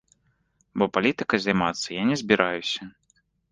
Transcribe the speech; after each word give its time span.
Бо 0.81 0.87
палітыкай 0.95 1.39
займацца 1.45 1.87
я 2.01 2.09
не 2.09 2.19
збіраюся. 2.25 2.81